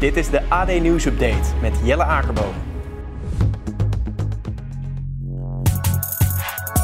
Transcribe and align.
Dit 0.00 0.16
is 0.16 0.30
de 0.30 0.40
AD 0.48 0.80
Nieuws 0.80 1.04
Update 1.04 1.48
met 1.60 1.80
Jelle 1.84 2.04
Akerboom. 2.04 2.54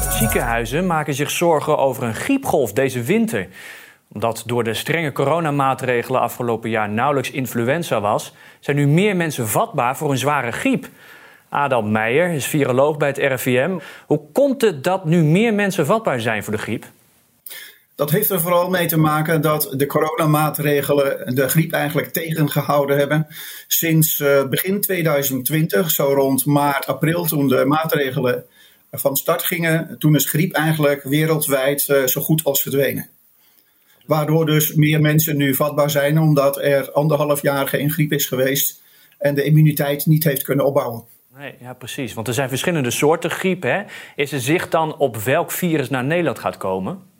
Ziekenhuizen 0.09 0.85
maken 0.85 1.13
zich 1.13 1.31
zorgen 1.31 1.77
over 1.77 2.03
een 2.03 2.15
griepgolf 2.15 2.73
deze 2.73 3.01
winter. 3.01 3.47
Omdat 4.13 4.43
door 4.45 4.63
de 4.63 4.73
strenge 4.73 5.11
coronamaatregelen 5.11 6.21
afgelopen 6.21 6.69
jaar 6.69 6.89
nauwelijks 6.89 7.31
influenza 7.31 8.01
was, 8.01 8.33
zijn 8.59 8.77
nu 8.77 8.87
meer 8.87 9.15
mensen 9.15 9.47
vatbaar 9.47 9.97
voor 9.97 10.11
een 10.11 10.17
zware 10.17 10.51
griep. 10.51 10.87
Adam 11.49 11.91
Meijer 11.91 12.29
is 12.29 12.45
viroloog 12.45 12.97
bij 12.97 13.07
het 13.07 13.17
RIVM. 13.17 13.77
Hoe 14.05 14.21
komt 14.33 14.61
het 14.61 14.83
dat 14.83 15.05
nu 15.05 15.23
meer 15.23 15.53
mensen 15.53 15.85
vatbaar 15.85 16.19
zijn 16.19 16.43
voor 16.43 16.53
de 16.53 16.59
griep? 16.59 16.85
Dat 17.97 18.11
heeft 18.11 18.29
er 18.29 18.41
vooral 18.41 18.69
mee 18.69 18.87
te 18.87 18.97
maken 18.99 19.41
dat 19.41 19.73
de 19.75 19.85
coronamaatregelen 19.85 21.35
de 21.35 21.49
griep 21.49 21.71
eigenlijk 21.71 22.07
tegengehouden 22.07 22.97
hebben. 22.97 23.27
Sinds 23.67 24.19
eh, 24.19 24.47
begin 24.47 24.81
2020, 24.81 25.91
zo 25.91 26.03
rond 26.03 26.45
maart, 26.45 26.87
april, 26.87 27.25
toen 27.25 27.47
de 27.47 27.65
maatregelen 27.65 28.45
van 28.91 29.15
start 29.15 29.43
gingen, 29.43 29.95
toen 29.99 30.15
is 30.15 30.29
griep 30.29 30.53
eigenlijk 30.53 31.03
wereldwijd 31.03 31.89
eh, 31.89 32.03
zo 32.03 32.21
goed 32.21 32.43
als 32.43 32.61
verdwenen. 32.61 33.09
Waardoor 34.05 34.45
dus 34.45 34.73
meer 34.73 35.01
mensen 35.01 35.37
nu 35.37 35.55
vatbaar 35.55 35.89
zijn, 35.89 36.19
omdat 36.19 36.61
er 36.61 36.91
anderhalf 36.91 37.41
jaar 37.41 37.67
geen 37.67 37.91
griep 37.91 38.11
is 38.11 38.25
geweest 38.25 38.81
en 39.17 39.35
de 39.35 39.43
immuniteit 39.43 40.05
niet 40.05 40.23
heeft 40.23 40.43
kunnen 40.43 40.65
opbouwen. 40.65 41.03
Nee, 41.37 41.55
ja, 41.59 41.73
precies. 41.73 42.13
Want 42.13 42.27
er 42.27 42.33
zijn 42.33 42.49
verschillende 42.49 42.91
soorten 42.91 43.31
griep. 43.31 43.63
Hè? 43.63 43.81
Is 44.15 44.31
er 44.31 44.41
zicht 44.41 44.71
dan 44.71 44.97
op 44.97 45.17
welk 45.17 45.51
virus 45.51 45.89
naar 45.89 46.03
Nederland 46.03 46.39
gaat 46.39 46.57
komen? 46.57 47.15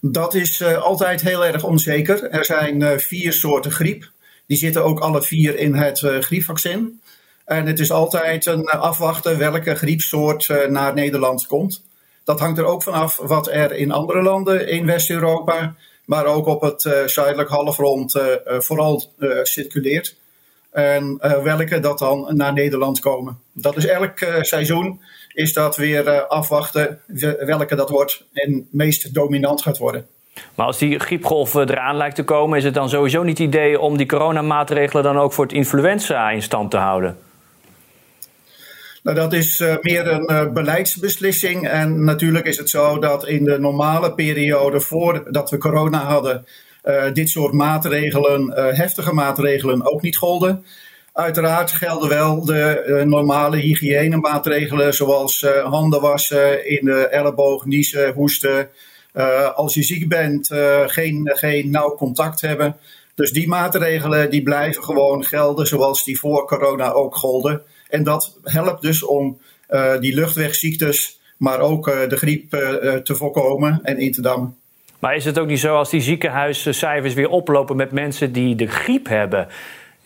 Dat 0.00 0.34
is 0.34 0.60
uh, 0.60 0.82
altijd 0.82 1.20
heel 1.20 1.44
erg 1.44 1.64
onzeker. 1.64 2.30
Er 2.30 2.44
zijn 2.44 2.80
uh, 2.80 2.96
vier 2.96 3.32
soorten 3.32 3.70
griep. 3.70 4.10
Die 4.46 4.56
zitten 4.56 4.84
ook 4.84 5.00
alle 5.00 5.22
vier 5.22 5.58
in 5.58 5.74
het 5.74 6.00
uh, 6.00 6.18
griepvaccin. 6.18 7.00
En 7.44 7.66
het 7.66 7.80
is 7.80 7.90
altijd 7.90 8.46
een 8.46 8.66
afwachten 8.66 9.38
welke 9.38 9.74
griepsoort 9.74 10.48
naar 10.68 10.94
Nederland 10.94 11.46
komt. 11.46 11.84
Dat 12.24 12.40
hangt 12.40 12.58
er 12.58 12.64
ook 12.64 12.82
vanaf 12.82 13.16
wat 13.16 13.48
er 13.48 13.72
in 13.72 13.90
andere 13.90 14.22
landen 14.22 14.68
in 14.68 14.86
West-Europa, 14.86 15.74
maar 16.04 16.24
ook 16.24 16.46
op 16.46 16.60
het 16.60 17.10
zuidelijk 17.10 17.48
halfrond 17.48 18.14
vooral 18.44 19.12
circuleert. 19.42 20.16
En 20.70 21.18
welke 21.42 21.80
dat 21.80 21.98
dan 21.98 22.36
naar 22.36 22.52
Nederland 22.52 23.00
komen. 23.00 23.38
Dat 23.52 23.76
is 23.76 23.86
elk 23.86 24.18
seizoen 24.40 25.00
is 25.38 25.52
dat 25.52 25.76
weer 25.76 26.26
afwachten 26.26 27.00
welke 27.46 27.74
dat 27.74 27.90
wordt 27.90 28.24
en 28.32 28.68
meest 28.70 29.14
dominant 29.14 29.62
gaat 29.62 29.78
worden. 29.78 30.06
Maar 30.54 30.66
als 30.66 30.78
die 30.78 30.98
griepgolf 30.98 31.54
eraan 31.54 31.96
lijkt 31.96 32.14
te 32.14 32.24
komen, 32.24 32.58
is 32.58 32.64
het 32.64 32.74
dan 32.74 32.88
sowieso 32.88 33.22
niet 33.22 33.38
het 33.38 33.46
idee 33.46 33.80
om 33.80 33.96
die 33.96 34.06
coronamaatregelen 34.06 35.02
dan 35.02 35.18
ook 35.18 35.32
voor 35.32 35.44
het 35.44 35.54
influenza 35.54 36.30
in 36.30 36.42
stand 36.42 36.70
te 36.70 36.76
houden? 36.76 37.16
Nou, 39.02 39.16
dat 39.16 39.32
is 39.32 39.60
uh, 39.60 39.74
meer 39.80 40.06
een 40.06 40.32
uh, 40.32 40.52
beleidsbeslissing. 40.52 41.68
En 41.68 42.04
natuurlijk 42.04 42.46
is 42.46 42.58
het 42.58 42.70
zo 42.70 42.98
dat 42.98 43.26
in 43.26 43.44
de 43.44 43.58
normale 43.58 44.14
periode 44.14 44.80
voordat 44.80 45.50
we 45.50 45.58
corona 45.58 45.98
hadden, 45.98 46.46
uh, 46.84 47.12
dit 47.12 47.28
soort 47.28 47.52
maatregelen, 47.52 48.52
heftige 48.74 49.14
maatregelen, 49.14 49.92
ook 49.92 50.02
niet 50.02 50.16
golden. 50.16 50.64
Uiteraard 51.18 51.72
gelden 51.72 52.08
wel 52.08 52.44
de 52.44 52.84
uh, 52.86 53.02
normale 53.02 53.56
hygiënemaatregelen, 53.56 54.94
zoals 54.94 55.42
uh, 55.42 55.50
handen 55.64 56.00
wassen, 56.00 56.68
in 56.68 56.84
de 56.84 57.08
elleboog, 57.08 57.64
niezen, 57.64 58.12
hoesten. 58.12 58.68
Uh, 59.14 59.54
als 59.54 59.74
je 59.74 59.82
ziek 59.82 60.08
bent, 60.08 60.50
geen, 60.86 61.30
geen 61.34 61.70
nauw 61.70 61.94
contact 61.94 62.40
hebben. 62.40 62.76
Dus 63.14 63.32
die 63.32 63.48
maatregelen 63.48 64.30
die 64.30 64.42
blijven 64.42 64.84
gewoon 64.84 65.24
gelden, 65.24 65.66
zoals 65.66 66.04
die 66.04 66.18
voor 66.18 66.46
corona 66.46 66.92
ook 66.92 67.16
golden. 67.16 67.62
En 67.88 68.04
dat 68.04 68.38
helpt 68.42 68.82
dus 68.82 69.04
om 69.04 69.38
die 70.00 70.14
luchtwegziektes, 70.14 71.20
maar 71.36 71.60
ook 71.60 71.84
de 71.84 72.16
griep 72.16 72.50
te 73.04 73.14
voorkomen 73.14 73.80
en 73.82 73.98
in 73.98 74.12
te 74.12 74.20
dammen. 74.20 74.56
Maar 74.98 75.16
is 75.16 75.24
het 75.24 75.38
ook 75.38 75.46
niet 75.46 75.60
zo 75.60 75.76
als 75.76 75.90
die 75.90 76.00
ziekenhuiscijfers 76.00 77.14
weer 77.14 77.28
oplopen 77.28 77.76
met 77.76 77.92
mensen 77.92 78.32
die 78.32 78.54
de 78.54 78.66
griep 78.66 79.08
hebben? 79.08 79.48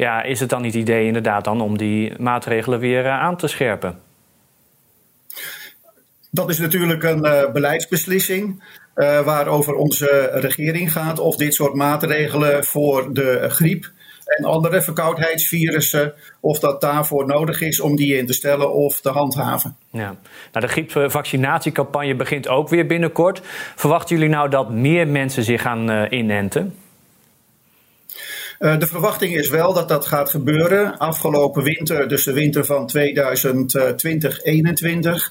Ja, 0.03 0.23
is 0.23 0.41
het 0.41 0.49
dan 0.49 0.63
niet 0.63 0.73
het 0.73 0.83
idee 0.83 1.07
inderdaad 1.07 1.45
dan 1.45 1.61
om 1.61 1.79
die 1.79 2.13
maatregelen 2.19 2.79
weer 2.79 3.05
uh, 3.05 3.21
aan 3.21 3.37
te 3.37 3.47
scherpen? 3.47 3.99
Dat 6.31 6.51
is 6.51 6.59
natuurlijk 6.59 7.03
een 7.03 7.25
uh, 7.25 7.51
beleidsbeslissing 7.53 8.63
uh, 8.95 9.21
waarover 9.21 9.75
onze 9.75 10.31
regering 10.33 10.93
gaat. 10.93 11.19
Of 11.19 11.37
dit 11.37 11.55
soort 11.55 11.75
maatregelen 11.75 12.65
voor 12.65 13.15
de 13.15 13.45
griep 13.49 13.91
en 14.25 14.45
andere 14.45 14.83
verkoudheidsvirussen, 14.83 16.15
of 16.41 16.59
dat 16.59 16.81
daarvoor 16.81 17.27
nodig 17.27 17.61
is 17.61 17.81
om 17.81 17.97
die 17.97 18.17
in 18.17 18.27
te 18.27 18.33
stellen 18.33 18.73
of 18.73 19.01
te 19.01 19.11
handhaven. 19.11 19.77
Ja. 19.91 20.17
Nou, 20.53 20.67
de 20.67 20.69
griepvaccinatiecampagne 20.69 22.15
begint 22.15 22.49
ook 22.49 22.69
weer 22.69 22.87
binnenkort. 22.87 23.41
Verwachten 23.77 24.17
jullie 24.17 24.31
nou 24.31 24.49
dat 24.49 24.71
meer 24.71 25.09
mensen 25.09 25.43
zich 25.43 25.63
gaan 25.63 26.07
inenten? 26.13 26.77
Uh, 28.63 28.79
de 28.79 28.87
verwachting 28.87 29.37
is 29.37 29.49
wel 29.49 29.73
dat 29.73 29.89
dat 29.89 30.07
gaat 30.07 30.31
gebeuren. 30.31 30.99
Afgelopen 30.99 31.63
winter, 31.63 32.09
dus 32.09 32.25
de 32.25 32.33
winter 32.33 32.65
van 32.65 32.91
2020-21, 32.97 33.03
uh, 35.03 35.23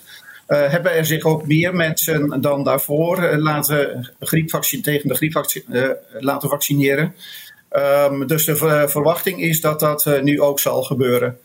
hebben 0.47 0.91
er 0.91 1.05
zich 1.05 1.23
ook 1.23 1.47
meer 1.47 1.75
mensen 1.75 2.41
dan 2.41 2.63
daarvoor 2.63 3.37
laten 3.37 4.11
griepvaccin, 4.19 4.81
tegen 4.81 5.07
de 5.07 5.15
griep 5.15 5.45
laten 6.19 6.49
vaccineren. 6.49 7.15
Um, 7.71 8.27
dus 8.27 8.45
de 8.45 8.55
ver 8.55 8.89
verwachting 8.89 9.41
is 9.41 9.61
dat 9.61 9.79
dat 9.79 10.21
nu 10.21 10.41
ook 10.41 10.59
zal 10.59 10.83
gebeuren. 10.83 11.37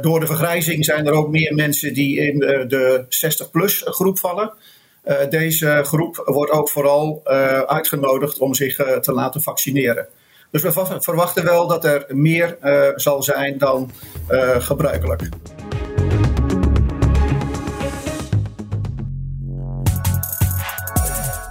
door 0.00 0.20
de 0.20 0.26
vergrijzing 0.26 0.84
zijn 0.84 1.06
er 1.06 1.12
ook 1.12 1.28
meer 1.28 1.54
mensen 1.54 1.94
die 1.94 2.20
in 2.20 2.38
de 2.68 3.04
60-plus 3.08 3.82
groep 3.84 4.18
vallen. 4.18 4.52
deze 5.30 5.80
groep 5.84 6.22
wordt 6.24 6.52
ook 6.52 6.70
vooral 6.70 7.20
uitgenodigd 7.66 8.38
om 8.38 8.54
zich 8.54 8.76
te 8.76 9.12
laten 9.12 9.42
vaccineren. 9.42 10.08
Dus 10.54 10.62
we 10.62 10.98
verwachten 11.00 11.44
wel 11.44 11.66
dat 11.66 11.84
er 11.84 12.04
meer 12.08 12.56
uh, 12.62 12.88
zal 12.94 13.22
zijn 13.22 13.58
dan 13.58 13.90
uh, 14.30 14.50
gebruikelijk. 14.58 15.28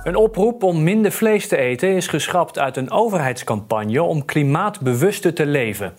Een 0.03 0.15
oproep 0.15 0.63
om 0.63 0.83
minder 0.83 1.11
vlees 1.11 1.47
te 1.47 1.57
eten 1.57 1.89
is 1.89 2.07
geschrapt 2.07 2.59
uit 2.59 2.77
een 2.77 2.91
overheidscampagne 2.91 4.03
om 4.03 4.25
klimaatbewuster 4.25 5.33
te 5.33 5.45
leven. 5.45 5.93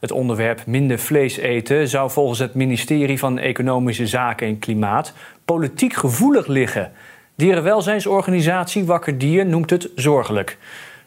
Het 0.00 0.10
onderwerp 0.10 0.66
minder 0.66 0.98
vlees 0.98 1.36
eten 1.36 1.88
zou 1.88 2.10
volgens 2.10 2.38
het 2.38 2.54
ministerie 2.54 3.18
van 3.18 3.38
Economische 3.38 4.06
Zaken 4.06 4.46
en 4.46 4.58
Klimaat 4.58 5.12
politiek 5.44 5.94
gevoelig 5.94 6.46
liggen. 6.46 6.92
Dierenwelzijnsorganisatie 7.34 8.84
Wakker 8.84 9.18
Dier 9.18 9.46
noemt 9.46 9.70
het 9.70 9.90
zorgelijk. 9.94 10.58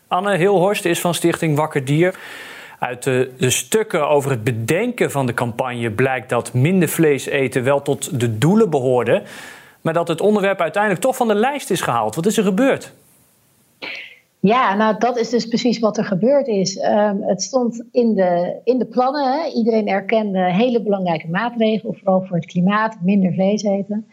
Anne 0.09 0.37
Hilhorst 0.37 0.85
is 0.85 1.01
van 1.01 1.13
Stichting 1.13 1.55
Wakker 1.55 1.85
Dier. 1.85 2.19
Uit 2.79 3.03
de, 3.03 3.31
stukken 3.37 4.09
over 4.09 4.31
het 4.31 4.43
bedenken 4.43 5.11
van 5.11 5.25
de 5.25 5.33
campagne 5.33 5.91
blijkt 5.91 6.29
dat 6.29 6.53
minder 6.53 6.87
vlees 6.87 7.25
eten 7.25 7.63
wel 7.63 7.81
tot 7.81 8.19
de 8.19 8.37
doelen 8.37 8.69
behoorde. 8.69 9.23
Maar 9.81 9.93
dat 9.93 10.07
het 10.07 10.21
onderwerp 10.21 10.59
uiteindelijk 10.59 11.01
toch 11.03 11.15
van 11.15 11.27
de 11.27 11.35
lijst 11.35 11.69
is 11.69 11.81
gehaald. 11.81 12.15
Wat 12.15 12.25
is 12.25 12.37
er 12.37 12.43
gebeurd? 12.43 12.93
Ja, 14.39 14.75
nou 14.75 14.95
dat 14.97 15.17
is 15.17 15.29
dus 15.29 15.45
precies 15.45 15.79
wat 15.79 15.97
er 15.97 16.05
gebeurd 16.05 16.47
is. 16.47 16.77
Um, 16.77 17.23
het 17.23 17.41
stond 17.41 17.83
in 17.91 18.15
de, 18.15 18.59
in 18.63 18.79
de 18.79 18.85
plannen. 18.85 19.31
Hè. 19.33 19.49
Iedereen 19.49 19.87
erkende 19.87 20.53
hele 20.53 20.83
belangrijke 20.83 21.27
maatregelen, 21.27 21.95
vooral 21.95 22.21
voor 22.21 22.35
het 22.35 22.45
klimaat, 22.45 22.97
minder 23.01 23.33
vlees 23.33 23.63
eten. 23.63 24.07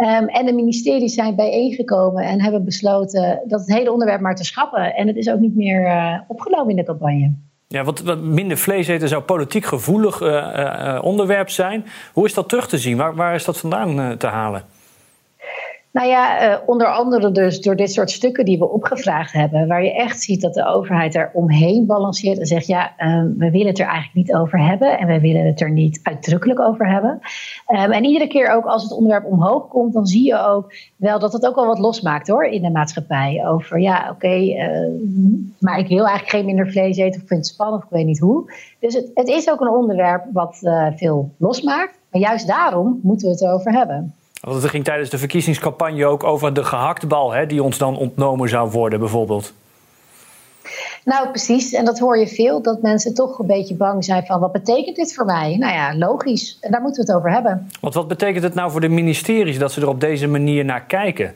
Um, 0.00 0.28
en 0.28 0.46
de 0.46 0.52
ministeries 0.52 1.14
zijn 1.14 1.34
bijeengekomen 1.34 2.24
en 2.24 2.42
hebben 2.42 2.64
besloten 2.64 3.42
dat 3.46 3.60
het 3.60 3.72
hele 3.72 3.92
onderwerp 3.92 4.20
maar 4.20 4.34
te 4.34 4.44
schrappen. 4.44 4.94
En 4.94 5.06
het 5.06 5.16
is 5.16 5.30
ook 5.30 5.40
niet 5.40 5.56
meer 5.56 5.86
uh, 5.86 6.18
opgenomen 6.26 6.70
in 6.70 6.76
de 6.76 6.84
campagne. 6.84 7.32
Ja, 7.68 7.84
want 7.84 8.22
minder 8.22 8.56
vlees 8.56 8.88
eten 8.88 9.08
zou 9.08 9.22
politiek 9.22 9.64
gevoelig 9.64 10.20
uh, 10.20 10.28
uh, 10.28 10.98
onderwerp 11.02 11.50
zijn. 11.50 11.84
Hoe 12.12 12.24
is 12.24 12.34
dat 12.34 12.48
terug 12.48 12.68
te 12.68 12.78
zien? 12.78 12.96
Waar, 12.96 13.14
waar 13.14 13.34
is 13.34 13.44
dat 13.44 13.58
vandaan 13.58 14.16
te 14.16 14.26
halen? 14.26 14.62
Nou 15.98 16.10
ja, 16.10 16.50
uh, 16.50 16.56
onder 16.66 16.86
andere 16.86 17.32
dus 17.32 17.60
door 17.60 17.76
dit 17.76 17.92
soort 17.92 18.10
stukken 18.10 18.44
die 18.44 18.58
we 18.58 18.68
opgevraagd 18.68 19.32
hebben, 19.32 19.68
waar 19.68 19.84
je 19.84 19.94
echt 19.94 20.22
ziet 20.22 20.40
dat 20.40 20.54
de 20.54 20.66
overheid 20.66 21.14
er 21.14 21.30
omheen 21.32 21.86
balanceert 21.86 22.38
en 22.38 22.46
zegt, 22.46 22.66
ja, 22.66 22.92
um, 22.98 23.34
we 23.38 23.50
willen 23.50 23.66
het 23.66 23.78
er 23.78 23.86
eigenlijk 23.86 24.14
niet 24.14 24.34
over 24.34 24.66
hebben 24.66 24.98
en 24.98 25.06
we 25.06 25.20
willen 25.20 25.46
het 25.46 25.60
er 25.60 25.70
niet 25.70 26.00
uitdrukkelijk 26.02 26.60
over 26.60 26.90
hebben. 26.90 27.10
Um, 27.68 27.92
en 27.92 28.04
iedere 28.04 28.26
keer 28.26 28.50
ook 28.50 28.64
als 28.64 28.82
het 28.82 28.92
onderwerp 28.92 29.24
omhoog 29.24 29.68
komt, 29.68 29.92
dan 29.92 30.06
zie 30.06 30.24
je 30.24 30.38
ook 30.38 30.72
wel 30.96 31.18
dat 31.18 31.32
het 31.32 31.46
ook 31.46 31.54
wel 31.54 31.66
wat 31.66 31.78
losmaakt 31.78 32.28
hoor, 32.28 32.44
in 32.44 32.62
de 32.62 32.70
maatschappij. 32.70 33.46
Over, 33.46 33.80
ja, 33.80 34.10
oké, 34.10 34.36
uh, 34.36 34.88
maar 35.58 35.78
ik 35.78 35.88
wil 35.88 36.06
eigenlijk 36.06 36.30
geen 36.30 36.44
minder 36.44 36.70
vlees 36.70 36.96
eten 36.96 37.16
of 37.16 37.22
ik 37.22 37.28
vind 37.28 37.40
het 37.40 37.54
spannend 37.54 37.82
of 37.82 37.88
ik 37.88 37.96
weet 37.96 38.06
niet 38.06 38.20
hoe. 38.20 38.52
Dus 38.80 38.94
het, 38.94 39.10
het 39.14 39.28
is 39.28 39.50
ook 39.50 39.60
een 39.60 39.68
onderwerp 39.68 40.24
wat 40.32 40.58
uh, 40.62 40.86
veel 40.94 41.30
losmaakt, 41.36 41.98
maar 42.10 42.20
juist 42.20 42.46
daarom 42.46 43.00
moeten 43.02 43.26
we 43.26 43.32
het 43.32 43.42
erover 43.42 43.72
hebben. 43.72 44.12
Want 44.40 44.62
het 44.62 44.70
ging 44.70 44.84
tijdens 44.84 45.10
de 45.10 45.18
verkiezingscampagne 45.18 46.06
ook 46.06 46.24
over 46.24 46.54
de 46.54 46.64
gehaktbal, 46.64 47.32
hè, 47.32 47.46
die 47.46 47.62
ons 47.62 47.78
dan 47.78 47.96
ontnomen 47.96 48.48
zou 48.48 48.70
worden, 48.70 48.98
bijvoorbeeld. 48.98 49.52
Nou, 51.04 51.28
precies. 51.28 51.72
En 51.72 51.84
dat 51.84 51.98
hoor 51.98 52.18
je 52.18 52.26
veel, 52.26 52.62
dat 52.62 52.82
mensen 52.82 53.14
toch 53.14 53.38
een 53.38 53.46
beetje 53.46 53.74
bang 53.74 54.04
zijn 54.04 54.26
van 54.26 54.40
wat 54.40 54.52
betekent 54.52 54.96
dit 54.96 55.14
voor 55.14 55.24
mij? 55.24 55.56
Nou 55.56 55.72
ja, 55.72 55.96
logisch. 55.96 56.58
En 56.60 56.70
daar 56.70 56.80
moeten 56.80 57.04
we 57.04 57.10
het 57.10 57.18
over 57.20 57.32
hebben. 57.32 57.70
Want 57.80 57.94
wat 57.94 58.08
betekent 58.08 58.44
het 58.44 58.54
nou 58.54 58.70
voor 58.70 58.80
de 58.80 58.88
ministeries 58.88 59.58
dat 59.58 59.72
ze 59.72 59.80
er 59.80 59.88
op 59.88 60.00
deze 60.00 60.26
manier 60.26 60.64
naar 60.64 60.82
kijken? 60.82 61.34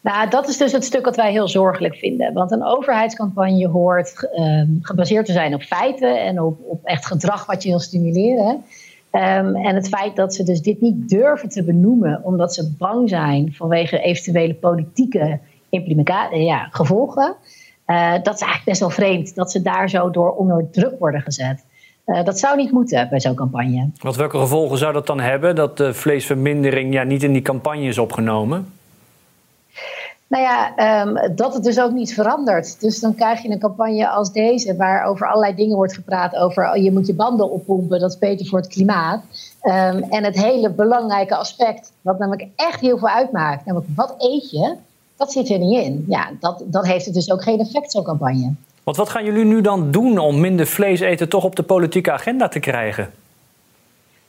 Nou, 0.00 0.30
dat 0.30 0.48
is 0.48 0.56
dus 0.56 0.72
het 0.72 0.84
stuk 0.84 1.04
dat 1.04 1.16
wij 1.16 1.30
heel 1.30 1.48
zorgelijk 1.48 1.94
vinden. 1.94 2.32
Want 2.32 2.50
een 2.50 2.64
overheidscampagne 2.64 3.68
hoort 3.68 4.28
uh, 4.36 4.62
gebaseerd 4.80 5.26
te 5.26 5.32
zijn 5.32 5.54
op 5.54 5.62
feiten 5.62 6.20
en 6.20 6.40
op, 6.40 6.58
op 6.66 6.84
echt 6.84 7.06
gedrag 7.06 7.46
wat 7.46 7.62
je 7.62 7.68
wil 7.68 7.78
stimuleren. 7.78 8.64
Um, 9.14 9.56
en 9.56 9.74
het 9.74 9.88
feit 9.88 10.16
dat 10.16 10.34
ze 10.34 10.42
dus 10.42 10.60
dit 10.60 10.80
niet 10.80 11.08
durven 11.08 11.48
te 11.48 11.64
benoemen, 11.64 12.20
omdat 12.22 12.54
ze 12.54 12.74
bang 12.78 13.08
zijn 13.08 13.52
vanwege 13.52 13.98
eventuele 13.98 14.54
politieke 14.54 15.38
ja, 16.30 16.68
gevolgen, 16.70 17.36
uh, 17.86 18.12
dat 18.12 18.34
is 18.34 18.40
eigenlijk 18.40 18.64
best 18.64 18.80
wel 18.80 18.90
vreemd 18.90 19.34
dat 19.34 19.50
ze 19.50 19.62
daar 19.62 19.88
zo 19.88 20.10
door 20.10 20.30
onder 20.30 20.70
druk 20.70 20.98
worden 20.98 21.20
gezet. 21.20 21.64
Uh, 22.06 22.24
dat 22.24 22.38
zou 22.38 22.56
niet 22.56 22.70
moeten 22.70 23.08
bij 23.08 23.20
zo'n 23.20 23.34
campagne. 23.34 23.90
Wat 24.00 24.16
welke 24.16 24.38
gevolgen 24.38 24.78
zou 24.78 24.92
dat 24.92 25.06
dan 25.06 25.20
hebben, 25.20 25.54
dat 25.54 25.76
de 25.76 25.94
vleesvermindering 25.94 26.92
ja, 26.92 27.02
niet 27.02 27.22
in 27.22 27.32
die 27.32 27.42
campagne 27.42 27.86
is 27.86 27.98
opgenomen? 27.98 28.66
Nou 30.26 30.42
ja, 30.42 30.72
um, 31.02 31.36
dat 31.36 31.54
het 31.54 31.64
dus 31.64 31.80
ook 31.80 31.92
niet 31.92 32.14
verandert. 32.14 32.80
Dus 32.80 33.00
dan 33.00 33.14
krijg 33.14 33.42
je 33.42 33.50
een 33.50 33.58
campagne 33.58 34.08
als 34.08 34.32
deze, 34.32 34.76
waar 34.76 35.04
over 35.04 35.26
allerlei 35.26 35.54
dingen 35.54 35.76
wordt 35.76 35.94
gepraat. 35.94 36.36
Over 36.36 36.70
oh, 36.70 36.82
je 36.82 36.92
moet 36.92 37.06
je 37.06 37.14
banden 37.14 37.50
oppompen, 37.50 38.00
dat 38.00 38.10
is 38.10 38.18
beter 38.18 38.46
voor 38.46 38.58
het 38.58 38.68
klimaat. 38.68 39.22
Um, 39.62 40.02
en 40.02 40.24
het 40.24 40.42
hele 40.42 40.70
belangrijke 40.70 41.36
aspect, 41.36 41.92
wat 42.00 42.18
namelijk 42.18 42.48
echt 42.56 42.80
heel 42.80 42.98
veel 42.98 43.08
uitmaakt, 43.08 43.64
namelijk 43.64 43.90
wat 43.96 44.14
eet 44.18 44.50
je, 44.50 44.74
dat 45.16 45.32
zit 45.32 45.50
er 45.50 45.58
niet 45.58 45.84
in. 45.84 46.04
Ja, 46.08 46.30
dat, 46.40 46.62
dat 46.66 46.86
heeft 46.86 47.04
het 47.04 47.14
dus 47.14 47.30
ook 47.32 47.42
geen 47.42 47.60
effect, 47.60 47.92
zo'n 47.92 48.02
campagne. 48.02 48.52
Want 48.84 48.96
wat 48.96 49.08
gaan 49.08 49.24
jullie 49.24 49.44
nu 49.44 49.60
dan 49.60 49.90
doen 49.90 50.18
om 50.18 50.40
minder 50.40 50.66
vlees 50.66 51.00
eten 51.00 51.28
toch 51.28 51.44
op 51.44 51.56
de 51.56 51.62
politieke 51.62 52.12
agenda 52.12 52.48
te 52.48 52.60
krijgen? 52.60 53.10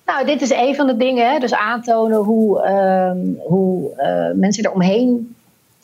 Nou, 0.06 0.26
dit 0.26 0.42
is 0.42 0.52
een 0.52 0.76
van 0.76 0.88
de 0.88 0.98
dingen. 0.98 1.40
Dus 1.40 1.54
aantonen 1.54 2.18
hoe, 2.18 2.68
um, 2.68 3.40
hoe 3.48 3.92
uh, 3.98 4.40
mensen 4.40 4.64
er 4.64 4.72
omheen 4.72 5.35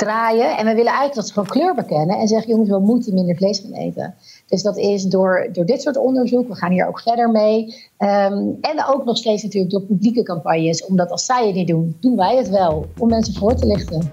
draaien. 0.04 0.58
En 0.58 0.66
we 0.66 0.74
willen 0.74 0.94
eigenlijk 0.98 1.16
dat 1.16 1.28
ze 1.28 1.34
gewoon 1.34 1.48
kleur 1.48 1.76
bekennen 1.76 2.18
en 2.18 2.28
zeggen: 2.28 2.50
jongens, 2.50 2.70
we 2.70 2.80
moeten 2.80 3.14
minder 3.14 3.36
vlees 3.36 3.60
gaan 3.60 3.74
eten. 3.74 4.16
Dus 4.48 4.62
dat 4.62 4.78
is 4.78 5.04
door, 5.04 5.50
door 5.52 5.66
dit 5.66 5.82
soort 5.82 5.98
onderzoek. 5.98 6.48
We 6.48 6.56
gaan 6.56 6.72
hier 6.72 6.88
ook 6.88 7.00
verder 7.00 7.30
mee. 7.30 7.64
Um, 7.98 8.58
en 8.62 8.86
ook 8.88 9.06
nog 9.06 9.18
steeds 9.18 9.44
natuurlijk 9.44 9.72
door 9.72 9.82
publieke 9.82 10.24
campagnes. 10.24 10.86
Omdat 10.86 11.12
als 11.12 11.26
zij 11.26 11.46
het 11.46 11.56
niet 11.56 11.68
doen, 11.68 11.98
doen 12.00 12.16
wij 12.16 12.38
het 12.38 12.50
wel. 12.50 12.86
Om 12.98 13.10
mensen 13.10 13.34
voor 13.34 13.56
te 13.56 13.66
lichten. 13.66 14.12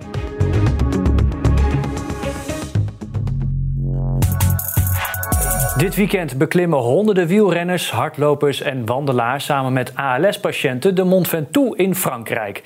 Dit 5.77 5.95
weekend 5.95 6.39
beklimmen 6.39 6.79
honderden 6.79 7.27
wielrenners, 7.27 7.91
hardlopers 7.91 8.61
en 8.61 8.87
wandelaars 8.87 9.45
samen 9.45 9.73
met 9.73 9.93
ALS-patiënten 9.95 10.95
de 10.95 11.05
Mont 11.05 11.29
Ventoux 11.29 11.79
in 11.79 11.95
Frankrijk. 11.95 12.63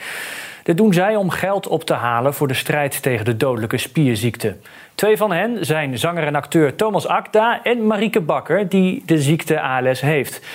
Dit 0.62 0.76
doen 0.76 0.92
zij 0.92 1.16
om 1.16 1.30
geld 1.30 1.68
op 1.68 1.82
te 1.82 1.94
halen 1.94 2.34
voor 2.34 2.48
de 2.48 2.54
strijd 2.54 3.02
tegen 3.02 3.24
de 3.24 3.36
dodelijke 3.36 3.78
spierziekte. 3.78 4.56
Twee 4.94 5.16
van 5.16 5.32
hen 5.32 5.64
zijn 5.64 5.98
zanger 5.98 6.26
en 6.26 6.34
acteur 6.34 6.76
Thomas 6.76 7.06
Akda 7.06 7.62
en 7.62 7.86
Marieke 7.86 8.20
Bakker, 8.20 8.68
die 8.68 9.02
de 9.06 9.18
ziekte 9.18 9.60
ALS 9.60 10.00
heeft. 10.00 10.46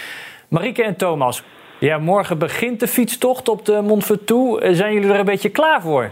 Marieke 0.49 0.83
en 0.83 0.95
Thomas, 0.95 1.43
ja, 1.79 1.97
morgen 1.97 2.39
begint 2.39 2.79
de 2.79 2.87
fietstocht 2.87 3.49
op 3.49 3.65
de 3.65 3.81
Mont 3.81 4.05
Ventoux. 4.05 4.77
Zijn 4.77 4.93
jullie 4.93 5.11
er 5.11 5.19
een 5.19 5.25
beetje 5.25 5.49
klaar 5.49 5.81
voor? 5.81 6.11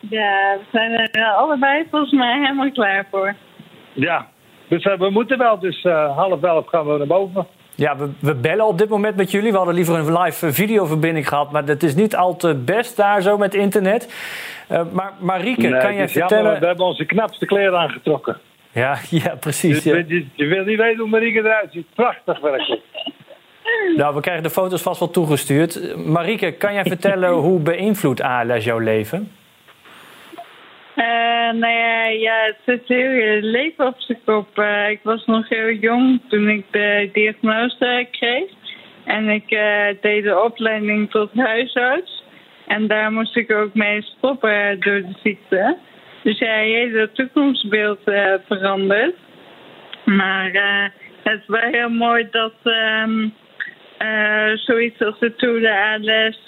Ja, 0.00 0.56
we 0.58 0.64
zijn 0.72 0.92
er 0.92 1.24
allebei 1.24 1.86
volgens 1.90 2.12
mij 2.12 2.38
helemaal 2.38 2.70
klaar 2.70 3.06
voor. 3.10 3.34
Ja, 3.92 4.26
dus 4.68 4.84
uh, 4.84 4.98
we 4.98 5.10
moeten 5.10 5.38
wel. 5.38 5.58
Dus 5.58 5.84
uh, 5.84 6.16
half 6.16 6.42
elf 6.42 6.66
gaan 6.66 6.86
we 6.86 6.98
naar 6.98 7.06
boven. 7.06 7.46
Ja, 7.76 7.96
we, 7.96 8.10
we, 8.18 8.34
bellen 8.34 8.66
op 8.66 8.78
dit 8.78 8.88
moment 8.88 9.16
met 9.16 9.30
jullie. 9.30 9.50
We 9.50 9.56
hadden 9.56 9.74
liever 9.74 9.94
een 9.94 10.18
live 10.18 10.52
videoverbinding 10.52 11.28
gehad, 11.28 11.52
maar 11.52 11.64
dat 11.64 11.82
is 11.82 11.94
niet 11.94 12.16
al 12.16 12.36
te 12.36 12.54
best 12.54 12.96
daar 12.96 13.22
zo 13.22 13.38
met 13.38 13.54
internet. 13.54 14.08
Uh, 14.72 14.80
maar 14.92 15.12
Marieke, 15.18 15.68
nee, 15.68 15.80
kan 15.80 15.94
jij 15.94 16.08
vertellen... 16.08 16.44
Jammer, 16.44 16.60
we 16.60 16.66
hebben 16.66 16.86
onze 16.86 17.04
knapste 17.04 17.46
kleren 17.46 17.78
aangetrokken. 17.78 18.36
Ja, 18.72 18.98
ja 19.22 19.34
precies. 19.40 19.84
Ja. 19.84 19.96
Je, 19.96 20.04
je, 20.06 20.26
je, 20.34 20.46
wil 20.46 20.64
niet 20.64 20.78
weten 20.78 21.00
hoe 21.00 21.08
Marieke 21.08 21.38
eruit 21.38 21.72
ziet. 21.72 21.86
Prachtig 21.94 22.40
werkelijk. 22.40 22.82
Nou, 23.96 24.14
we 24.14 24.20
krijgen 24.20 24.42
de 24.42 24.50
foto's 24.50 24.82
vast 24.82 24.98
wel 24.98 25.10
toegestuurd. 25.10 25.96
Marieke, 25.96 26.52
kan 26.52 26.74
jij 26.74 26.84
vertellen 26.94 27.32
hoe 27.32 27.60
beïnvloedt 27.60 28.20
ALS 28.20 28.64
jouw 28.64 28.78
leven? 28.78 29.30
Uh, 30.96 31.04
nou 31.60 31.72
ja, 31.72 32.04
ja, 32.06 32.44
het 32.44 32.56
zit 32.66 32.88
heel 32.88 33.10
je 33.10 33.38
leven 33.42 33.86
op 33.86 34.00
zijn 34.00 34.18
kop. 34.24 34.58
Uh, 34.58 34.90
ik 34.90 35.00
was 35.02 35.24
nog 35.26 35.48
heel 35.48 35.70
jong 35.70 36.20
toen 36.28 36.48
ik 36.48 36.64
de 36.70 37.10
diagnose 37.12 38.06
kreeg. 38.10 38.50
En 39.04 39.28
ik 39.28 39.50
uh, 39.50 39.86
deed 40.00 40.24
de 40.24 40.42
opleiding 40.42 41.10
tot 41.10 41.30
huisarts. 41.34 42.24
En 42.66 42.86
daar 42.86 43.12
moest 43.12 43.36
ik 43.36 43.52
ook 43.52 43.74
mee 43.74 44.02
stoppen 44.02 44.80
door 44.80 45.00
de 45.00 45.14
ziekte. 45.22 45.76
Dus 46.22 46.38
ja, 46.38 46.58
je 46.58 46.74
hele 46.74 47.10
toekomstbeeld 47.12 48.00
verandert. 48.48 49.14
Maar 50.04 50.50
het 51.22 51.40
is 51.40 51.46
wel 51.46 51.70
heel 51.70 51.88
mooi 51.88 52.28
dat 52.30 52.54
um, 52.64 53.34
zoiets 54.54 55.00
als 55.00 55.18
de 55.18 55.34
Tour 55.34 55.60
de 55.60 55.70
ALS 55.70 56.38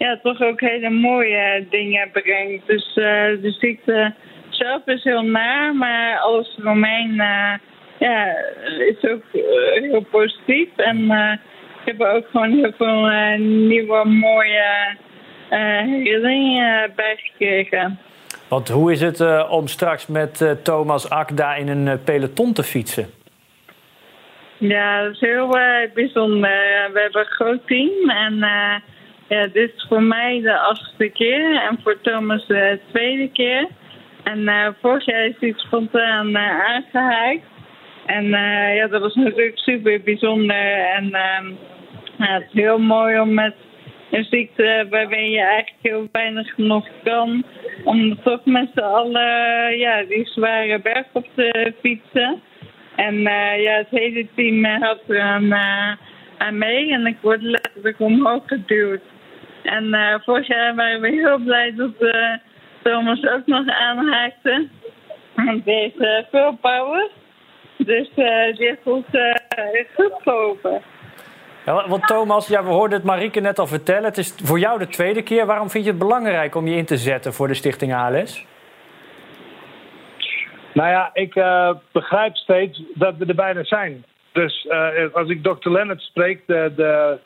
ja, 0.00 0.18
toch 0.22 0.40
ook 0.42 0.60
hele 0.60 0.90
mooie 0.90 1.66
dingen 1.70 2.10
brengt. 2.10 2.66
Dus 2.66 2.96
uh, 2.96 3.04
de 3.42 3.54
ziekte 3.58 4.14
zelf 4.48 4.86
is 4.86 5.04
heel 5.04 5.22
naar, 5.22 5.74
maar 5.74 6.18
alles 6.18 6.56
eromheen 6.58 7.10
uh, 7.10 7.52
ja, 7.98 8.36
is 8.78 9.10
ook 9.10 9.22
uh, 9.32 9.42
heel 9.72 10.06
positief. 10.10 10.68
En 10.76 11.04
ik 11.80 11.84
heb 11.84 12.00
er 12.00 12.12
ook 12.12 12.26
gewoon 12.30 12.52
heel 12.52 12.72
veel 12.76 13.08
nieuwe 13.38 14.04
mooie 14.04 14.96
herinneringen 15.48 16.92
bij 16.96 17.16
gekregen. 17.16 17.98
Want 18.48 18.68
hoe 18.68 18.92
is 18.92 19.00
het 19.00 19.48
om 19.48 19.66
straks 19.66 20.06
met 20.06 20.56
Thomas 20.62 21.10
Akda 21.10 21.54
in 21.54 21.68
een 21.68 22.02
peloton 22.04 22.52
te 22.52 22.62
fietsen? 22.62 23.06
Ja, 24.58 25.02
dat 25.02 25.12
is 25.12 25.20
heel 25.20 25.58
bijzonder. 25.94 26.50
we 26.92 27.00
hebben 27.00 27.20
een 27.20 27.26
groot 27.26 27.66
team 27.66 28.10
en 28.10 28.44
ja, 29.30 29.46
dit 29.46 29.72
is 29.76 29.86
voor 29.88 30.02
mij 30.02 30.40
de 30.40 30.58
achtste 30.58 31.08
keer 31.08 31.56
en 31.68 31.78
voor 31.82 32.00
Thomas 32.00 32.46
de 32.46 32.78
tweede 32.92 33.30
keer. 33.32 33.68
En 34.24 34.38
uh, 34.38 34.68
vorig 34.80 35.04
jaar 35.04 35.24
is 35.24 35.34
hij 35.40 35.52
spontaan 35.56 36.28
uh, 36.28 36.60
aangehaakt. 36.60 37.46
En 38.06 38.24
uh, 38.24 38.76
ja, 38.76 38.86
dat 38.86 39.00
was 39.00 39.14
natuurlijk 39.14 39.58
super 39.58 40.00
bijzonder. 40.02 40.74
En 40.74 41.04
uh, 41.04 41.50
ja, 42.18 42.34
het 42.34 42.46
is 42.52 42.60
heel 42.60 42.78
mooi 42.78 43.20
om 43.20 43.34
met 43.34 43.54
een 44.10 44.24
ziekte 44.24 44.86
waarbij 44.90 45.30
je 45.30 45.40
eigenlijk 45.40 45.82
heel 45.82 46.08
weinig 46.12 46.56
nog 46.56 46.86
kan, 47.04 47.44
om 47.84 48.22
toch 48.22 48.44
met 48.44 48.68
z'n 48.74 48.80
allen 48.80 49.78
ja, 49.78 50.02
die 50.02 50.26
zware 50.26 50.80
berg 50.80 51.06
op 51.12 51.26
te 51.34 51.72
fietsen. 51.80 52.42
En 52.96 53.20
ja, 53.60 53.76
het 53.76 53.90
hele 53.90 54.26
team 54.34 54.64
helpt 54.64 55.10
er 55.10 55.20
aan, 55.20 55.54
aan 56.38 56.58
mee 56.58 56.92
en 56.92 57.06
ik 57.06 57.16
word 57.20 57.42
letterlijk 57.42 58.00
omhoog 58.00 58.42
geduwd. 58.46 59.00
En 59.70 59.84
uh, 59.84 60.14
vorig 60.24 60.46
jaar 60.46 60.74
waren 60.74 61.00
we 61.00 61.08
heel 61.08 61.38
blij 61.38 61.74
dat 61.76 61.90
uh, 62.00 62.34
Thomas 62.82 63.26
ook 63.26 63.46
nog 63.46 63.68
aanhaakte. 63.68 64.68
Want 65.34 65.64
die 65.64 65.74
heeft 65.74 66.00
uh, 66.00 66.18
veel 66.30 66.58
power. 66.60 67.08
Dus 67.76 68.10
die 68.14 68.66
heeft 68.66 68.82
goed, 68.82 69.04
goed 69.94 70.12
geholpen. 70.22 70.82
Ja, 71.66 71.88
want 71.88 72.06
Thomas, 72.06 72.48
ja, 72.48 72.62
we 72.62 72.68
hoorden 72.68 72.98
het 72.98 73.06
Marieke 73.06 73.40
net 73.40 73.58
al 73.58 73.66
vertellen. 73.66 74.04
Het 74.04 74.18
is 74.18 74.34
voor 74.42 74.58
jou 74.58 74.78
de 74.78 74.88
tweede 74.88 75.22
keer. 75.22 75.46
Waarom 75.46 75.70
vind 75.70 75.84
je 75.84 75.90
het 75.90 75.98
belangrijk 75.98 76.54
om 76.54 76.66
je 76.66 76.76
in 76.76 76.84
te 76.84 76.96
zetten 76.96 77.32
voor 77.32 77.48
de 77.48 77.54
Stichting 77.54 77.94
ALS? 77.94 78.46
Nou 80.72 80.88
ja, 80.88 81.10
ik 81.12 81.34
begrijp 81.92 82.36
steeds 82.36 82.82
dat 82.94 83.16
we 83.16 83.26
er 83.26 83.34
bijna 83.34 83.64
zijn. 83.64 84.04
Dus 84.32 84.68
als 85.12 85.28
ik 85.28 85.44
dokter 85.44 85.72
Lennart 85.72 86.00
spreek, 86.00 86.46
de, 86.46 86.72
de 86.76 87.18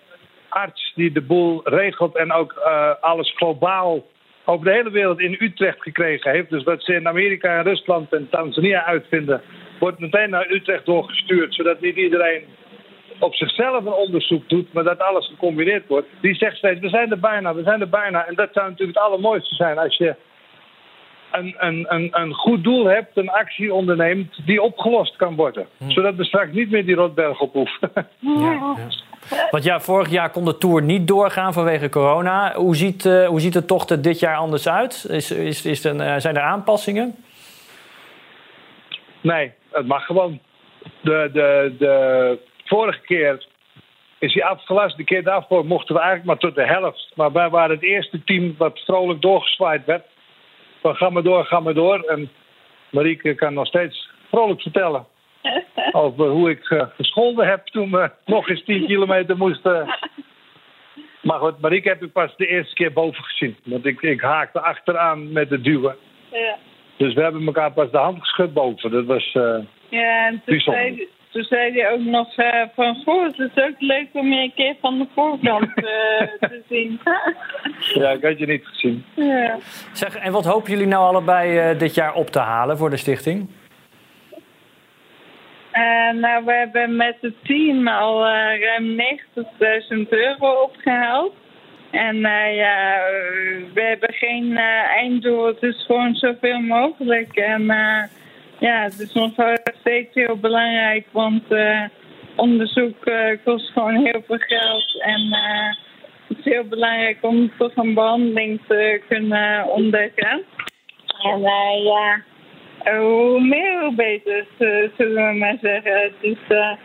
arts 0.55 0.93
die 0.95 1.13
de 1.13 1.23
boel 1.23 1.61
regelt 1.65 2.17
en 2.17 2.33
ook 2.33 2.55
uh, 2.67 2.91
alles 3.01 3.33
globaal 3.37 4.07
over 4.45 4.65
de 4.65 4.73
hele 4.73 4.91
wereld 4.91 5.21
in 5.21 5.37
Utrecht 5.39 5.83
gekregen 5.83 6.31
heeft. 6.31 6.51
Dus 6.51 6.63
wat 6.63 6.83
ze 6.83 6.95
in 6.95 7.09
Amerika 7.09 7.57
en 7.57 7.63
Rusland 7.63 8.13
en 8.13 8.29
Tanzania 8.31 8.85
uitvinden, 8.85 9.43
wordt 9.79 9.99
meteen 9.99 10.31
naar 10.31 10.51
Utrecht 10.51 10.87
doorgestuurd. 10.87 11.55
Zodat 11.55 11.81
niet 11.81 11.97
iedereen 11.97 12.45
op 13.19 13.35
zichzelf 13.35 13.85
een 13.85 13.93
onderzoek 13.93 14.49
doet, 14.49 14.73
maar 14.73 14.85
dat 14.85 14.99
alles 14.99 15.27
gecombineerd 15.27 15.87
wordt. 15.87 16.09
Die 16.21 16.35
zegt 16.35 16.57
steeds, 16.57 16.81
we 16.81 16.89
zijn 16.89 17.11
er 17.11 17.21
bijna, 17.21 17.55
we 17.55 17.63
zijn 17.63 17.81
er 17.81 17.89
bijna. 17.89 18.27
En 18.27 18.35
dat 18.35 18.49
zou 18.53 18.71
natuurlijk 18.71 18.99
het 18.99 19.07
allermooiste 19.07 19.55
zijn 19.55 19.79
als 19.79 19.97
je 19.97 20.15
een, 21.33 21.55
een, 21.59 21.87
een, 21.89 22.09
een 22.13 22.33
goed 22.33 22.65
doel 22.65 22.85
hebt, 22.85 23.17
een 23.17 23.31
actie 23.31 23.75
onderneemt 23.75 24.47
die 24.47 24.63
opgelost 24.63 25.17
kan 25.17 25.35
worden. 25.35 25.67
Zodat 25.87 26.15
we 26.15 26.25
straks 26.25 26.53
niet 26.53 26.71
meer 26.71 26.87
die 26.87 26.95
rotberg 26.95 27.41
op 27.41 27.53
hoeven. 27.53 27.91
Ja, 28.19 28.53
ja. 28.77 28.89
Want 29.51 29.65
ja, 29.65 29.81
vorig 29.81 30.11
jaar 30.11 30.31
kon 30.31 30.45
de 30.45 30.59
Tour 30.59 30.83
niet 30.83 31.09
doorgaan 31.09 31.53
vanwege 31.53 31.89
corona. 31.89 32.55
Hoe 32.55 32.77
ziet, 32.77 33.05
uh, 33.05 33.27
hoe 33.27 33.41
ziet 33.41 33.53
de 33.53 33.65
tocht 33.65 33.91
er 33.91 34.03
dit 34.03 34.19
jaar 34.19 34.37
anders 34.37 34.69
uit? 34.69 35.07
Is, 35.09 35.31
is, 35.31 35.65
is 35.65 35.85
er, 35.85 35.95
uh, 35.95 36.15
zijn 36.17 36.37
er 36.37 36.43
aanpassingen? 36.43 37.15
Nee, 39.21 39.53
het 39.71 39.87
mag 39.87 40.07
gewoon. 40.07 40.41
De, 41.01 41.31
de, 41.33 41.75
de 41.79 42.39
vorige 42.65 43.01
keer 43.01 43.47
is 44.19 44.35
hij 44.35 44.45
afgelast. 44.45 44.97
De 44.97 45.05
keer 45.05 45.23
daarvoor 45.23 45.67
mochten 45.67 45.95
we 45.95 46.01
eigenlijk 46.01 46.29
maar 46.31 46.51
tot 46.51 46.55
de 46.55 46.73
helft. 46.73 47.13
Maar 47.15 47.33
wij 47.33 47.51
waren 47.51 47.75
het 47.77 47.85
eerste 47.85 48.25
team 48.25 48.55
wat 48.59 48.79
vrolijk 48.79 49.23
doorgezwaaid 49.23 49.85
werd. 49.85 50.05
Van 50.81 50.95
ga 50.95 51.11
maar 51.11 51.23
door, 51.23 51.45
ga 51.45 51.61
maar 51.61 51.75
door. 51.75 52.01
En 52.01 52.31
Marieke 52.91 53.35
kan 53.35 53.55
nog 53.55 53.67
steeds 53.67 54.11
vrolijk 54.31 54.63
vertellen 54.63 55.07
over 55.93 56.29
hoe 56.29 56.51
ik 56.51 56.71
uh, 56.71 56.83
gescholden 56.97 57.47
heb 57.47 57.67
toen 57.67 57.91
we 57.91 58.11
nog 58.25 58.49
eens 58.49 58.65
10 58.65 58.87
kilometer 58.87 59.37
moesten. 59.37 59.97
Maar 61.23 61.39
goed, 61.39 61.61
Marieke 61.61 61.89
heb 61.89 62.03
ik 62.03 62.13
pas 62.13 62.37
de 62.37 62.47
eerste 62.47 62.75
keer 62.75 62.93
boven 62.93 63.25
gezien. 63.25 63.57
Want 63.65 63.87
ik, 63.87 64.03
ik 64.03 64.21
haakte 64.21 64.61
achteraan 64.61 65.33
met 65.33 65.51
het 65.51 65.65
duwen. 65.65 65.97
Ja. 66.33 66.57
Dus 66.97 67.15
we 67.15 67.23
hebben 67.23 67.47
elkaar 67.47 67.73
pas 67.73 67.91
de 67.91 67.99
hand 67.99 68.19
geschud 68.21 68.53
boven. 68.53 68.91
Dat 68.91 69.05
was 69.05 69.35
uh, 69.35 69.59
Ja, 69.89 70.27
en 70.27 70.43
toen 70.47 70.61
zei, 70.61 71.09
toen 71.31 71.43
zei 71.43 71.73
hij 71.73 71.93
ook 71.93 72.01
nog 72.01 72.39
uh, 72.39 72.63
van... 72.75 73.03
Goh, 73.05 73.25
het 73.25 73.39
is 73.39 73.63
ook 73.63 73.75
leuk 73.79 74.09
om 74.13 74.33
je 74.33 74.43
een 74.43 74.55
keer 74.55 74.77
van 74.81 74.99
de 74.99 75.07
voorkant 75.15 75.69
uh, 75.69 75.85
te 76.51 76.63
zien. 76.69 77.01
ja, 77.95 78.11
ik 78.11 78.23
had 78.23 78.39
je 78.39 78.47
niet 78.47 78.67
gezien. 78.67 79.05
Ja. 79.15 79.57
Zeg, 79.93 80.17
en 80.17 80.33
wat 80.33 80.45
hopen 80.45 80.71
jullie 80.71 80.87
nou 80.87 81.05
allebei 81.05 81.71
uh, 81.71 81.79
dit 81.79 81.95
jaar 81.95 82.15
op 82.15 82.27
te 82.27 82.39
halen 82.39 82.79
voor 82.79 82.91
de 82.91 82.97
stichting? 82.97 83.49
Uh, 85.75 86.21
nou, 86.21 86.45
we 86.45 86.53
hebben 86.53 86.97
met 86.97 87.17
het 87.21 87.35
team 87.43 87.89
al 87.89 88.27
uh, 88.27 88.61
ruim 88.61 88.97
90.000 88.97 90.09
euro 90.09 90.63
opgehaald. 90.63 91.35
En 91.91 92.17
uh, 92.17 92.57
ja, 92.57 92.99
we 93.75 93.81
hebben 93.81 94.13
geen 94.13 94.57
einddoel. 94.97 95.47
Het 95.47 95.63
is 95.63 95.85
gewoon 95.87 96.15
zoveel 96.15 96.61
mogelijk. 96.61 97.37
En 97.37 97.65
ja, 98.59 98.83
het 98.83 99.01
is 99.01 99.13
nog 99.13 99.33
steeds 99.81 100.15
heel 100.15 100.37
belangrijk, 100.37 101.07
want 101.11 101.43
onderzoek 102.37 103.11
kost 103.45 103.73
gewoon 103.73 104.05
heel 104.05 104.23
veel 104.27 104.39
geld. 104.39 105.01
En 105.01 105.29
het 106.29 106.39
is 106.39 106.45
heel 106.45 106.65
belangrijk 106.65 107.19
om 107.21 107.53
toch 107.59 107.77
een 107.77 107.95
behandeling 107.95 108.61
te 108.69 109.03
kunnen 109.09 109.67
ontdekken. 109.67 110.45
En 111.23 111.41
ja 111.41 112.23
hoe 112.85 113.41
meer, 113.41 113.81
hoe 113.81 113.95
beter, 113.95 114.47
zullen 114.97 115.29
we 115.29 115.39
maar 115.39 115.59
zeggen. 115.61 116.13
Dus 116.21 116.39
uh, 116.49 116.77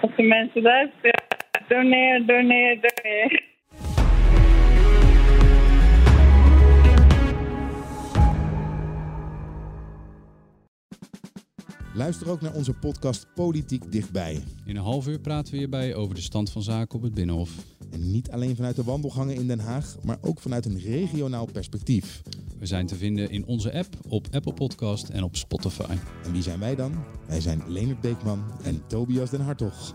als 0.00 0.10
de 0.16 0.22
mensen 0.22 0.62
luisteren, 0.62 1.22
doneer, 1.68 2.26
doneer, 2.26 2.78
doneer. 2.80 3.46
Luister 11.98 12.30
ook 12.30 12.40
naar 12.40 12.54
onze 12.54 12.72
podcast 12.72 13.26
Politiek 13.34 13.92
Dichtbij. 13.92 14.42
In 14.66 14.76
een 14.76 14.82
half 14.82 15.08
uur 15.08 15.18
praten 15.18 15.52
we 15.52 15.58
hierbij 15.58 15.94
over 15.94 16.14
de 16.14 16.20
stand 16.20 16.50
van 16.50 16.62
zaken 16.62 16.96
op 16.96 17.02
het 17.02 17.14
Binnenhof. 17.14 17.50
En 17.92 18.10
niet 18.10 18.30
alleen 18.30 18.56
vanuit 18.56 18.76
de 18.76 18.84
wandelgangen 18.84 19.34
in 19.34 19.46
Den 19.46 19.58
Haag, 19.58 19.96
maar 20.04 20.18
ook 20.20 20.40
vanuit 20.40 20.64
een 20.64 20.80
regionaal 20.80 21.46
perspectief. 21.52 22.22
We 22.58 22.66
zijn 22.66 22.86
te 22.86 22.96
vinden 22.96 23.30
in 23.30 23.46
onze 23.46 23.72
app, 23.72 23.88
op 24.08 24.26
Apple 24.30 24.52
Podcast 24.52 25.08
en 25.08 25.22
op 25.22 25.36
Spotify. 25.36 25.96
En 26.24 26.32
wie 26.32 26.42
zijn 26.42 26.60
wij 26.60 26.74
dan? 26.74 26.92
Wij 27.26 27.40
zijn 27.40 27.62
Leonard 27.66 28.00
Beekman 28.00 28.44
en 28.62 28.82
Tobias 28.86 29.30
den 29.30 29.40
Hartog. 29.40 29.94